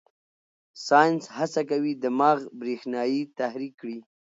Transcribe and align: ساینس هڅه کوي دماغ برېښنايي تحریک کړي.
ساینس 0.85 1.23
هڅه 1.37 1.61
کوي 1.69 1.91
دماغ 2.03 2.37
برېښنايي 2.59 3.21
تحریک 3.39 3.73
کړي. 3.81 3.99